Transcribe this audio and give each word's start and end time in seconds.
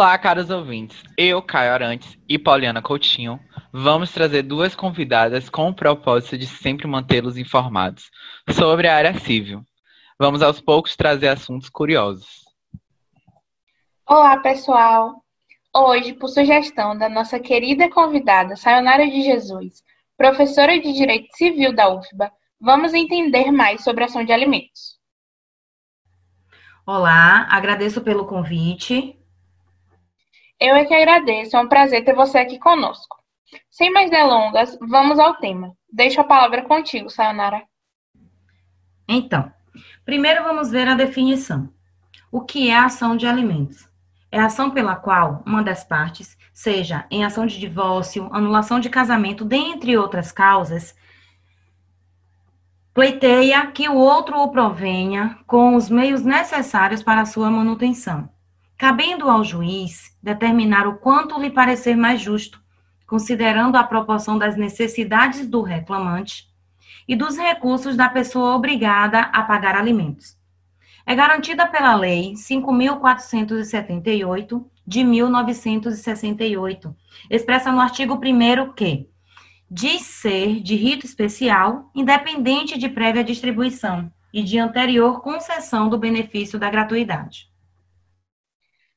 Olá, 0.00 0.16
caros 0.16 0.48
ouvintes. 0.48 1.02
Eu, 1.14 1.42
Caio 1.42 1.74
Arantes 1.74 2.16
e 2.26 2.38
Pauliana 2.38 2.80
Coutinho 2.80 3.38
vamos 3.70 4.10
trazer 4.10 4.40
duas 4.40 4.74
convidadas 4.74 5.50
com 5.50 5.68
o 5.68 5.74
propósito 5.74 6.38
de 6.38 6.46
sempre 6.46 6.86
mantê-los 6.86 7.36
informados 7.36 8.10
sobre 8.48 8.88
a 8.88 8.96
área 8.96 9.12
civil. 9.20 9.62
Vamos 10.18 10.40
aos 10.40 10.58
poucos 10.58 10.96
trazer 10.96 11.28
assuntos 11.28 11.68
curiosos. 11.68 12.46
Olá, 14.08 14.38
pessoal. 14.38 15.22
Hoje, 15.70 16.14
por 16.14 16.28
sugestão 16.28 16.96
da 16.96 17.10
nossa 17.10 17.38
querida 17.38 17.90
convidada 17.90 18.56
Sayonara 18.56 19.06
de 19.06 19.20
Jesus, 19.20 19.82
professora 20.16 20.80
de 20.80 20.94
Direito 20.94 21.28
Civil 21.36 21.74
da 21.74 21.94
UFBA, 21.94 22.32
vamos 22.58 22.94
entender 22.94 23.52
mais 23.52 23.84
sobre 23.84 24.04
a 24.04 24.06
ação 24.06 24.24
de 24.24 24.32
alimentos. 24.32 24.98
Olá, 26.86 27.46
agradeço 27.50 28.00
pelo 28.00 28.24
convite. 28.24 29.19
Eu 30.60 30.76
é 30.76 30.84
que 30.84 30.94
agradeço, 30.94 31.56
é 31.56 31.60
um 31.60 31.68
prazer 31.68 32.04
ter 32.04 32.14
você 32.14 32.36
aqui 32.36 32.58
conosco. 32.58 33.16
Sem 33.70 33.90
mais 33.90 34.10
delongas, 34.10 34.76
vamos 34.80 35.18
ao 35.18 35.34
tema. 35.36 35.74
Deixo 35.90 36.20
a 36.20 36.24
palavra 36.24 36.62
contigo, 36.62 37.08
Sayonara. 37.08 37.62
Então, 39.08 39.50
primeiro 40.04 40.44
vamos 40.44 40.70
ver 40.70 40.86
a 40.86 40.94
definição. 40.94 41.72
O 42.30 42.42
que 42.42 42.68
é 42.68 42.74
a 42.76 42.84
ação 42.84 43.16
de 43.16 43.26
alimentos? 43.26 43.88
É 44.30 44.38
a 44.38 44.46
ação 44.46 44.70
pela 44.70 44.94
qual 44.94 45.42
uma 45.46 45.62
das 45.62 45.82
partes, 45.82 46.36
seja 46.52 47.06
em 47.10 47.24
ação 47.24 47.46
de 47.46 47.58
divórcio, 47.58 48.28
anulação 48.30 48.78
de 48.78 48.90
casamento, 48.90 49.44
dentre 49.44 49.96
outras 49.96 50.30
causas, 50.30 50.94
pleiteia 52.92 53.66
que 53.68 53.88
o 53.88 53.96
outro 53.96 54.38
o 54.38 54.50
provenha 54.50 55.38
com 55.46 55.74
os 55.74 55.88
meios 55.88 56.22
necessários 56.22 57.02
para 57.02 57.22
a 57.22 57.26
sua 57.26 57.50
manutenção, 57.50 58.28
cabendo 58.80 59.28
ao 59.28 59.44
juiz 59.44 60.16
determinar 60.22 60.88
o 60.88 60.96
quanto 60.96 61.38
lhe 61.38 61.50
parecer 61.50 61.94
mais 61.94 62.18
justo, 62.18 62.58
considerando 63.06 63.76
a 63.76 63.84
proporção 63.84 64.38
das 64.38 64.56
necessidades 64.56 65.46
do 65.46 65.60
reclamante 65.60 66.48
e 67.06 67.14
dos 67.14 67.36
recursos 67.36 67.94
da 67.94 68.08
pessoa 68.08 68.56
obrigada 68.56 69.20
a 69.20 69.42
pagar 69.42 69.76
alimentos. 69.76 70.34
É 71.04 71.14
garantida 71.14 71.66
pela 71.66 71.94
Lei 71.94 72.32
5.478 72.32 74.64
de 74.86 75.04
1968, 75.04 76.96
expressa 77.28 77.70
no 77.70 77.82
artigo 77.82 78.14
1 78.14 78.72
que 78.72 79.10
diz 79.70 80.06
ser 80.06 80.58
de 80.62 80.74
rito 80.74 81.04
especial, 81.04 81.90
independente 81.94 82.78
de 82.78 82.88
prévia 82.88 83.22
distribuição 83.22 84.10
e 84.32 84.42
de 84.42 84.58
anterior 84.58 85.20
concessão 85.20 85.90
do 85.90 85.98
benefício 85.98 86.58
da 86.58 86.70
gratuidade. 86.70 87.49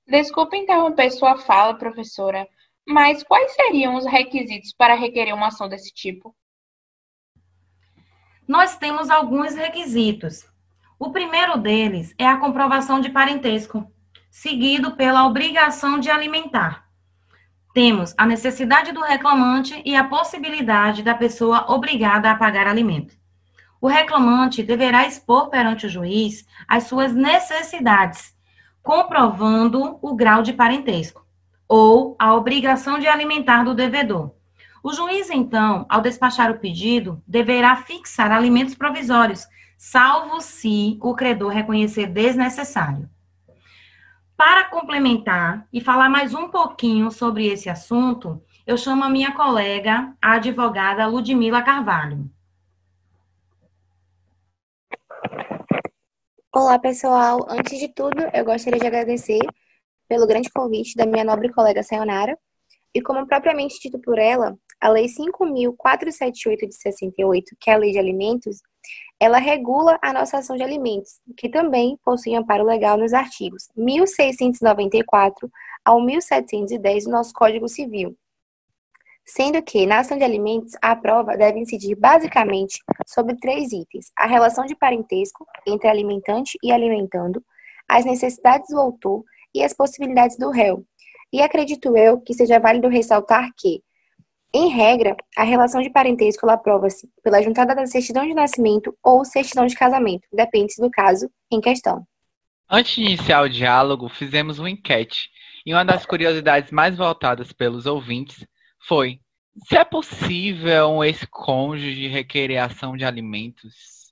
Desculpe 0.08 0.58
interromper 0.58 1.12
sua 1.12 1.38
fala, 1.38 1.78
professora, 1.78 2.48
mas 2.86 3.24
quais 3.24 3.54
seriam 3.54 3.96
os 3.96 4.06
requisitos 4.06 4.74
para 4.74 4.96
requerer 4.96 5.34
uma 5.34 5.48
ação 5.48 5.70
desse 5.70 5.94
tipo? 5.94 6.36
Nós 8.48 8.78
temos 8.78 9.10
alguns 9.10 9.56
requisitos. 9.56 10.46
O 11.00 11.12
primeiro 11.12 11.58
deles 11.58 12.14
é 12.18 12.28
a 12.28 12.38
comprovação 12.38 13.00
de 13.00 13.10
parentesco, 13.10 13.90
seguido 14.30 14.96
pela 14.96 15.26
obrigação 15.26 15.98
de 15.98 16.10
alimentar. 16.10 16.86
Temos 17.74 18.14
a 18.18 18.26
necessidade 18.26 18.92
do 18.92 19.02
reclamante 19.02 19.82
e 19.86 19.96
a 19.96 20.04
possibilidade 20.04 21.02
da 21.02 21.16
pessoa 21.16 21.72
obrigada 21.72 22.30
a 22.30 22.36
pagar 22.36 22.68
alimento. 22.68 23.16
O 23.82 23.88
reclamante 23.88 24.62
deverá 24.62 25.08
expor 25.08 25.50
perante 25.50 25.86
o 25.86 25.90
juiz 25.90 26.46
as 26.68 26.84
suas 26.84 27.14
necessidades, 27.14 28.34
comprovando 28.84 29.98
o 30.02 30.14
grau 30.14 30.44
de 30.44 30.52
parentesco, 30.52 31.26
ou 31.68 32.16
a 32.20 32.36
obrigação 32.36 33.00
de 33.00 33.08
alimentar 33.08 33.64
do 33.64 33.74
devedor. 33.74 34.32
O 34.84 34.94
juiz, 34.94 35.30
então, 35.30 35.86
ao 35.88 36.02
despachar 36.02 36.52
o 36.52 36.60
pedido, 36.60 37.24
deverá 37.26 37.78
fixar 37.78 38.32
alimentos 38.32 38.76
provisórios, 38.76 39.48
salvo 39.78 40.42
se 40.42 40.98
o 41.02 41.16
credor 41.16 41.54
reconhecer 41.54 42.08
desnecessário. 42.08 43.10
Para 44.36 44.66
complementar 44.66 45.66
e 45.72 45.80
falar 45.80 46.10
mais 46.10 46.34
um 46.34 46.50
pouquinho 46.50 47.10
sobre 47.10 47.48
esse 47.48 47.70
assunto, 47.70 48.44
eu 48.68 48.78
chamo 48.78 49.06
a 49.06 49.10
minha 49.10 49.32
colega, 49.32 50.14
a 50.22 50.34
advogada 50.34 51.08
Ludmila 51.08 51.62
Carvalho. 51.62 52.30
Olá, 56.56 56.78
pessoal. 56.78 57.48
Antes 57.50 57.80
de 57.80 57.88
tudo, 57.88 58.30
eu 58.32 58.46
gostaria 58.46 58.80
de 58.80 58.86
agradecer 58.86 59.40
pelo 60.08 60.28
grande 60.28 60.52
convite 60.52 60.96
da 60.96 61.04
minha 61.04 61.24
nobre 61.24 61.52
colega 61.52 61.82
Sayonara. 61.82 62.38
E 62.94 63.02
como 63.02 63.26
propriamente 63.26 63.80
dito 63.82 64.00
por 64.00 64.20
ela, 64.20 64.56
a 64.80 64.88
Lei 64.88 65.08
5.478 65.08 66.68
de 66.68 66.76
68, 66.76 67.56
que 67.60 67.72
é 67.72 67.74
a 67.74 67.78
Lei 67.78 67.92
de 67.92 67.98
Alimentos, 67.98 68.62
ela 69.20 69.40
regula 69.40 69.98
a 70.00 70.14
nossa 70.14 70.38
ação 70.38 70.56
de 70.56 70.62
alimentos, 70.62 71.20
que 71.36 71.50
também 71.50 71.98
possui 72.06 72.36
amparo 72.36 72.64
legal 72.64 73.00
nos 73.00 73.14
artigos 73.14 73.68
1694 73.76 75.50
ao 75.84 76.06
1710 76.06 77.06
do 77.06 77.10
nosso 77.10 77.34
Código 77.34 77.68
Civil. 77.68 78.16
Sendo 79.26 79.62
que, 79.62 79.86
na 79.86 80.00
ação 80.00 80.18
de 80.18 80.24
alimentos, 80.24 80.74
a 80.82 80.96
prova 80.96 81.38
deve 81.38 81.60
incidir 81.60 81.96
basicamente 81.96 82.80
sobre 83.08 83.36
três 83.38 83.72
itens: 83.72 84.12
a 84.18 84.28
relação 84.28 84.66
de 84.66 84.76
parentesco 84.76 85.46
entre 85.66 85.88
alimentante 85.88 86.58
e 86.62 86.72
alimentando, 86.72 87.44
as 87.88 88.06
necessidades 88.06 88.70
do 88.70 88.80
autor 88.80 89.24
e 89.54 89.64
as 89.64 89.74
possibilidades 89.74 90.38
do 90.38 90.50
réu. 90.50 90.86
E 91.32 91.42
acredito 91.42 91.96
eu 91.96 92.20
que 92.20 92.34
seja 92.34 92.60
válido 92.60 92.90
ressaltar 92.90 93.50
que, 93.58 93.82
em 94.54 94.70
regra, 94.70 95.16
a 95.36 95.44
relação 95.44 95.82
de 95.82 95.90
parentesco 95.90 96.48
aprova-se 96.48 97.10
pela 97.24 97.42
juntada 97.42 97.74
da 97.74 97.88
certidão 97.88 98.28
de 98.28 98.36
nascimento 98.36 98.96
ou 99.02 99.26
certidão 99.26 99.66
de 99.66 99.76
casamento, 99.76 100.28
depende 100.32 100.76
do 100.78 100.92
caso 100.92 101.28
em 101.52 101.60
questão. 101.60 102.06
Antes 102.70 102.96
de 102.96 103.02
iniciar 103.02 103.42
o 103.42 103.50
diálogo, 103.50 104.10
fizemos 104.10 104.60
uma 104.60 104.70
enquete 104.70 105.30
e 105.66 105.74
uma 105.74 105.84
das 105.84 106.06
curiosidades 106.06 106.72
mais 106.72 106.96
voltadas 106.96 107.52
pelos 107.52 107.86
ouvintes 107.86 108.46
foi 108.88 109.20
se 109.68 109.78
é 109.78 109.86
possível 109.86 110.90
um 110.90 111.04
ex-cônjuge 111.04 112.08
requerer 112.08 112.58
ação 112.58 112.98
de 112.98 113.06
alimentos. 113.06 114.12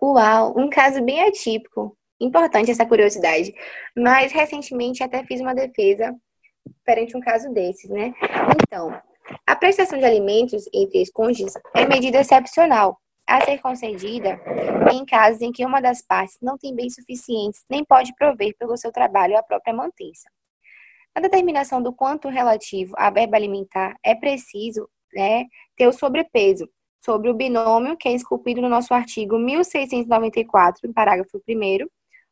Uau, 0.00 0.54
um 0.56 0.70
caso 0.70 1.02
bem 1.02 1.20
atípico. 1.22 1.96
Importante 2.20 2.70
essa 2.70 2.86
curiosidade. 2.86 3.52
Mas 3.96 4.32
recentemente 4.32 5.02
até 5.02 5.24
fiz 5.24 5.40
uma 5.40 5.54
defesa 5.54 6.14
perante 6.84 7.16
um 7.16 7.20
caso 7.20 7.52
desses, 7.52 7.90
né? 7.90 8.14
Então, 8.62 9.02
a 9.46 9.56
prestação 9.56 9.98
de 9.98 10.04
alimentos 10.04 10.64
entre 10.72 10.98
ex-cônjuges 10.98 11.54
é 11.74 11.86
medida 11.86 12.20
excepcional 12.20 13.00
a 13.26 13.44
ser 13.44 13.58
concedida 13.58 14.40
em 14.92 15.04
casos 15.04 15.42
em 15.42 15.50
que 15.50 15.66
uma 15.66 15.80
das 15.80 16.00
partes 16.00 16.38
não 16.40 16.56
tem 16.56 16.74
bens 16.74 16.94
suficientes 16.94 17.64
nem 17.68 17.84
pode 17.84 18.14
prover 18.14 18.54
pelo 18.56 18.76
seu 18.76 18.92
trabalho 18.92 19.36
a 19.36 19.42
própria 19.42 19.74
mantença. 19.74 20.28
Na 21.16 21.22
determinação 21.22 21.82
do 21.82 21.94
quanto 21.94 22.28
relativo 22.28 22.92
à 22.94 23.08
verba 23.08 23.38
alimentar, 23.38 23.96
é 24.04 24.14
preciso 24.14 24.86
né, 25.14 25.46
ter 25.74 25.88
o 25.88 25.92
sobrepeso 25.92 26.68
sobre 27.00 27.30
o 27.30 27.34
binômio 27.34 27.96
que 27.96 28.06
é 28.06 28.12
esculpido 28.12 28.60
no 28.60 28.68
nosso 28.68 28.92
artigo 28.92 29.38
1694, 29.38 30.92
parágrafo 30.92 31.40
1 31.48 31.86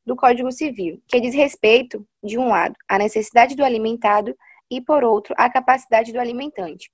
do 0.05 0.15
Código 0.15 0.53
Civil, 0.53 1.03
que 1.09 1.19
diz 1.19 1.35
respeito, 1.35 2.07
de 2.23 2.37
um 2.37 2.49
lado, 2.49 2.77
à 2.87 2.99
necessidade 2.99 3.57
do 3.57 3.65
alimentado 3.65 4.37
e, 4.71 4.83
por 4.83 5.03
outro, 5.03 5.35
à 5.39 5.49
capacidade 5.49 6.13
do 6.13 6.21
alimentante. 6.21 6.93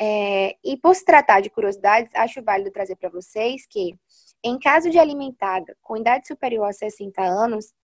É, 0.00 0.56
e 0.64 0.74
por 0.78 0.94
se 0.94 1.04
tratar 1.04 1.40
de 1.42 1.50
curiosidades, 1.50 2.14
acho 2.14 2.42
válido 2.42 2.70
trazer 2.70 2.96
para 2.96 3.10
vocês 3.10 3.66
que, 3.68 3.94
em 4.42 4.58
caso 4.58 4.88
de 4.88 4.98
alimentada 4.98 5.76
com 5.82 5.98
idade 5.98 6.26
superior 6.26 6.64
a 6.64 6.72
60 6.72 7.20
anos, 7.20 7.74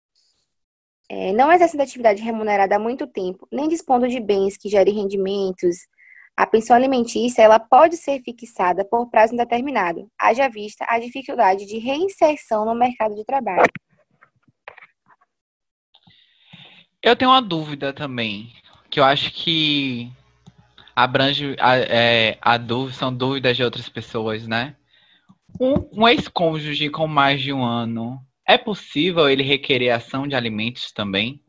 é, 1.09 1.31
não 1.33 1.51
exercendo 1.51 1.81
atividade 1.81 2.21
remunerada 2.21 2.75
há 2.75 2.79
muito 2.79 3.07
tempo, 3.07 3.47
nem 3.51 3.67
dispondo 3.67 4.07
de 4.07 4.19
bens 4.19 4.57
que 4.57 4.69
gerem 4.69 4.93
rendimentos, 4.93 5.77
a 6.35 6.45
pensão 6.45 6.75
alimentícia 6.75 7.41
ela 7.41 7.59
pode 7.59 7.97
ser 7.97 8.21
fixada 8.21 8.85
por 8.85 9.09
prazo 9.09 9.33
indeterminado, 9.33 10.07
haja 10.19 10.47
vista 10.47 10.85
a 10.87 10.99
dificuldade 10.99 11.65
de 11.65 11.79
reinserção 11.79 12.63
no 12.63 12.75
mercado 12.75 13.15
de 13.15 13.25
trabalho. 13.25 13.71
Eu 17.01 17.15
tenho 17.15 17.31
uma 17.31 17.41
dúvida 17.41 17.93
também, 17.93 18.51
que 18.89 18.99
eu 18.99 19.03
acho 19.03 19.31
que 19.31 20.11
abrange 20.95 21.55
a, 21.59 21.77
é, 21.77 22.37
a 22.41 22.57
dúvida, 22.57 22.97
são 22.97 23.13
dúvidas 23.13 23.55
de 23.55 23.63
outras 23.63 23.87
pessoas, 23.87 24.45
né? 24.47 24.75
Um, 25.59 26.01
um 26.01 26.07
ex-cônjuge 26.07 26.89
com 26.89 27.07
mais 27.07 27.41
de 27.41 27.53
um 27.53 27.63
ano, 27.63 28.21
é 28.47 28.57
possível 28.57 29.29
ele 29.29 29.43
requerer 29.43 29.93
ação 29.93 30.27
de 30.27 30.35
alimentos 30.35 30.91
também? 30.91 31.41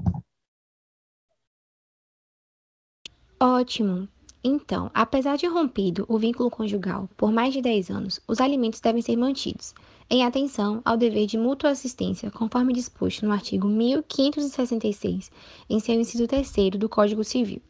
Ótimo. 3.41 4.09
Então, 4.43 4.91
apesar 4.95 5.37
de 5.37 5.47
rompido 5.47 6.05
o 6.09 6.19
vínculo 6.19 6.51
conjugal 6.51 7.09
por 7.17 7.31
mais 7.31 7.53
de 7.53 7.61
10 7.61 7.91
anos, 7.91 8.21
os 8.27 8.41
alimentos 8.41 8.81
devem 8.81 9.03
ser 9.03 9.17
mantidos. 9.17 9.75
em 10.11 10.25
atenção 10.25 10.81
ao 10.87 10.97
dever 10.97 11.27
de 11.27 11.37
mútua 11.37 11.69
assistência, 11.69 12.31
conforme 12.31 12.73
disposto 12.73 13.27
no 13.27 13.33
artigo 13.33 13.69
1566, 13.69 15.31
em 15.69 15.79
seu 15.79 15.95
inciso 15.97 16.27
3 16.27 16.51
do 16.79 16.89
Código 16.89 17.23
Civil, 17.23 17.61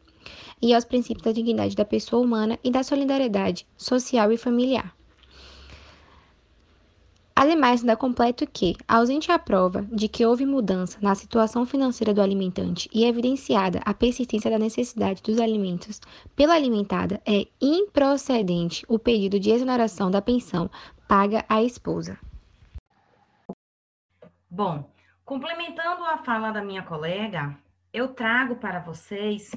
e 0.61 0.73
aos 0.73 0.85
princípios 0.85 1.23
da 1.23 1.33
dignidade 1.33 1.75
da 1.75 1.83
pessoa 1.83 2.23
humana 2.23 2.57
e 2.63 2.71
da 2.71 2.81
solidariedade 2.81 3.67
social 3.75 4.31
e 4.31 4.37
familiar. 4.37 4.95
Ademais, 7.41 7.81
dá 7.81 7.95
completo 7.95 8.45
que, 8.45 8.75
ausente 8.85 9.31
a 9.31 9.39
prova 9.39 9.83
de 9.83 10.09
que 10.09 10.25
houve 10.25 10.45
mudança 10.45 10.99
na 11.01 11.15
situação 11.15 11.65
financeira 11.65 12.13
do 12.13 12.21
alimentante 12.21 12.89
e 12.93 13.05
evidenciada 13.05 13.79
a 13.85 13.93
persistência 13.93 14.51
da 14.51 14.59
necessidade 14.59 15.23
dos 15.23 15.39
alimentos 15.39 16.01
pela 16.35 16.53
alimentada, 16.53 17.21
é 17.25 17.47
improcedente 17.61 18.85
o 18.89 18.99
pedido 18.99 19.39
de 19.39 19.51
exoneração 19.51 20.11
da 20.11 20.21
pensão 20.21 20.69
paga 21.07 21.45
à 21.47 21.63
esposa. 21.63 22.19
Bom, 24.51 24.91
complementando 25.23 26.03
a 26.03 26.17
fala 26.17 26.51
da 26.51 26.61
minha 26.61 26.83
colega, 26.83 27.57
eu 27.93 28.09
trago 28.09 28.57
para 28.57 28.81
vocês 28.81 29.55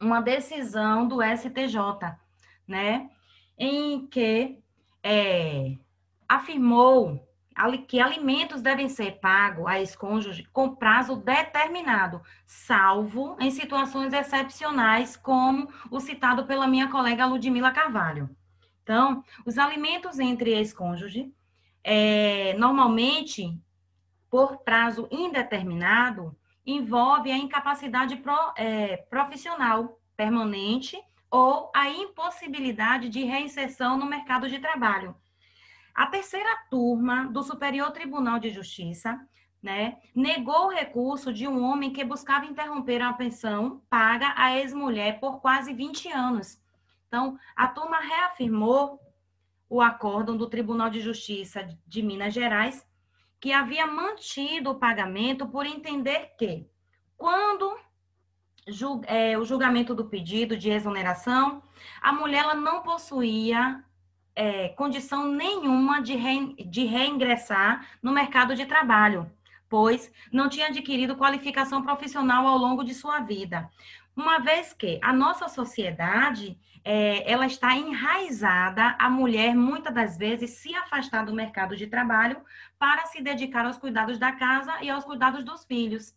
uma 0.00 0.20
decisão 0.20 1.08
do 1.08 1.20
STJ, 1.20 2.14
né, 2.64 3.10
em 3.58 4.06
que 4.06 4.60
é, 5.02 5.76
afirmou 6.28 7.26
que 7.88 8.00
alimentos 8.00 8.60
devem 8.60 8.88
ser 8.88 9.18
pagos 9.18 9.66
a 9.66 9.80
ex-cônjuge 9.80 10.46
com 10.52 10.74
prazo 10.74 11.16
determinado, 11.16 12.20
salvo 12.44 13.36
em 13.40 13.50
situações 13.50 14.12
excepcionais, 14.12 15.16
como 15.16 15.68
o 15.90 15.98
citado 15.98 16.44
pela 16.44 16.66
minha 16.66 16.90
colega 16.90 17.24
Ludmila 17.24 17.70
Carvalho. 17.70 18.28
Então, 18.82 19.24
os 19.44 19.56
alimentos 19.56 20.18
entre 20.18 20.52
ex-cônjuge, 20.52 21.32
é, 21.82 22.54
normalmente, 22.58 23.58
por 24.30 24.58
prazo 24.58 25.08
indeterminado, 25.10 26.36
envolve 26.64 27.30
a 27.30 27.38
incapacidade 27.38 28.16
pro, 28.16 28.52
é, 28.56 28.98
profissional 29.08 29.98
permanente 30.14 31.00
ou 31.30 31.70
a 31.74 31.88
impossibilidade 31.88 33.08
de 33.08 33.24
reinserção 33.24 33.96
no 33.96 34.06
mercado 34.06 34.48
de 34.48 34.58
trabalho 34.58 35.16
a 35.96 36.06
terceira 36.06 36.54
turma 36.70 37.24
do 37.24 37.42
Superior 37.42 37.90
Tribunal 37.90 38.38
de 38.38 38.50
Justiça 38.50 39.18
né, 39.62 39.96
negou 40.14 40.66
o 40.66 40.70
recurso 40.70 41.32
de 41.32 41.48
um 41.48 41.64
homem 41.64 41.90
que 41.90 42.04
buscava 42.04 42.44
interromper 42.44 43.00
a 43.00 43.14
pensão 43.14 43.82
paga 43.88 44.34
à 44.36 44.54
ex-mulher 44.58 45.18
por 45.18 45.40
quase 45.40 45.72
20 45.72 46.12
anos. 46.12 46.60
Então, 47.08 47.38
a 47.56 47.66
turma 47.66 47.98
reafirmou 47.98 49.00
o 49.70 49.80
acórdão 49.80 50.36
do 50.36 50.46
Tribunal 50.46 50.90
de 50.90 51.00
Justiça 51.00 51.66
de 51.86 52.02
Minas 52.02 52.34
Gerais, 52.34 52.86
que 53.40 53.50
havia 53.50 53.86
mantido 53.86 54.70
o 54.70 54.78
pagamento 54.78 55.48
por 55.48 55.64
entender 55.64 56.34
que, 56.38 56.68
quando 57.16 57.74
é, 59.06 59.38
o 59.38 59.44
julgamento 59.46 59.94
do 59.94 60.04
pedido 60.04 60.58
de 60.58 60.70
exoneração, 60.70 61.62
a 62.02 62.12
mulher 62.12 62.54
não 62.54 62.82
possuía 62.82 63.82
é, 64.36 64.68
condição 64.68 65.26
nenhuma 65.26 66.02
de, 66.02 66.14
re, 66.14 66.54
de 66.62 66.84
reingressar 66.84 67.88
no 68.02 68.12
mercado 68.12 68.54
de 68.54 68.66
trabalho, 68.66 69.28
pois 69.68 70.12
não 70.30 70.48
tinha 70.48 70.66
adquirido 70.66 71.16
qualificação 71.16 71.82
profissional 71.82 72.46
ao 72.46 72.58
longo 72.58 72.84
de 72.84 72.94
sua 72.94 73.20
vida. 73.20 73.68
Uma 74.14 74.38
vez 74.38 74.72
que 74.72 75.00
a 75.02 75.12
nossa 75.12 75.48
sociedade 75.48 76.58
é, 76.84 77.30
ela 77.30 77.46
está 77.46 77.74
enraizada, 77.74 78.94
a 78.98 79.10
mulher 79.10 79.54
muitas 79.54 79.92
das 79.92 80.16
vezes 80.16 80.50
se 80.50 80.74
afastar 80.74 81.24
do 81.24 81.34
mercado 81.34 81.74
de 81.74 81.86
trabalho 81.86 82.36
para 82.78 83.06
se 83.06 83.20
dedicar 83.20 83.66
aos 83.66 83.78
cuidados 83.78 84.18
da 84.18 84.32
casa 84.32 84.72
e 84.82 84.88
aos 84.88 85.04
cuidados 85.04 85.44
dos 85.44 85.64
filhos. 85.64 86.14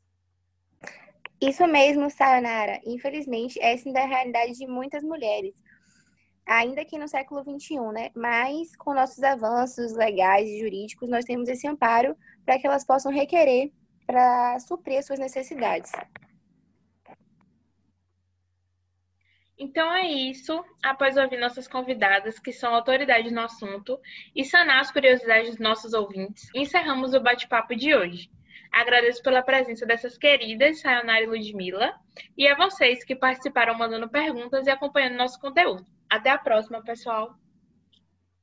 Isso 1.41 1.65
mesmo, 1.65 2.09
Sayonara. 2.09 2.81
Infelizmente, 2.85 3.57
essa 3.61 3.87
ainda 3.87 4.01
é 4.01 4.03
a 4.03 4.07
realidade 4.07 4.53
de 4.53 4.67
muitas 4.67 5.01
mulheres 5.03 5.55
ainda 6.49 6.83
que 6.83 6.97
no 6.97 7.07
século 7.07 7.43
XXI, 7.43 7.79
né? 7.93 8.09
Mas 8.15 8.75
com 8.75 8.93
nossos 8.93 9.23
avanços 9.23 9.93
legais 9.93 10.49
e 10.49 10.59
jurídicos, 10.59 11.07
nós 11.07 11.23
temos 11.23 11.47
esse 11.47 11.67
amparo 11.67 12.17
para 12.43 12.57
que 12.57 12.65
elas 12.65 12.83
possam 12.83 13.11
requerer 13.11 13.71
para 14.07 14.59
suprir 14.59 14.97
as 14.97 15.05
suas 15.05 15.19
necessidades. 15.19 15.91
Então 19.59 19.93
é 19.93 20.07
isso. 20.07 20.63
Após 20.81 21.17
ouvir 21.17 21.37
nossas 21.37 21.67
convidadas, 21.67 22.39
que 22.39 22.51
são 22.51 22.73
autoridade 22.73 23.31
no 23.31 23.41
assunto, 23.41 23.99
e 24.35 24.43
sanar 24.43 24.79
as 24.79 24.91
curiosidades 24.91 25.51
dos 25.51 25.59
nossos 25.59 25.93
ouvintes, 25.93 26.49
encerramos 26.55 27.13
o 27.13 27.19
bate-papo 27.19 27.75
de 27.75 27.93
hoje. 27.93 28.31
Agradeço 28.71 29.21
pela 29.21 29.43
presença 29.43 29.85
dessas 29.85 30.17
queridas, 30.17 30.79
Sayonara 30.79 31.23
e 31.23 31.27
Ludmilla, 31.27 31.93
e 32.37 32.47
a 32.47 32.55
vocês 32.55 33.03
que 33.03 33.15
participaram 33.15 33.77
mandando 33.77 34.09
perguntas 34.09 34.65
e 34.65 34.71
acompanhando 34.71 35.17
nosso 35.17 35.39
conteúdo. 35.39 35.85
Até 36.09 36.31
a 36.31 36.37
próxima, 36.37 36.81
pessoal. 36.81 37.35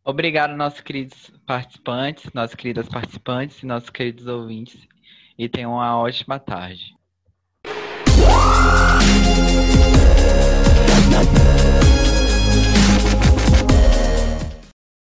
Obrigado, 0.05 0.57
nossos 0.57 0.81
queridos 0.81 1.33
participantes, 1.45 2.33
nossas 2.33 2.55
queridas 2.55 2.89
participantes 2.89 3.61
e 3.63 3.67
nossos 3.67 3.91
queridos 3.91 4.29
ouvintes. 4.29 4.87
E 5.37 5.49
tenham 5.49 5.73
uma 5.73 5.99
ótima 5.99 6.39
tarde. 6.39 6.95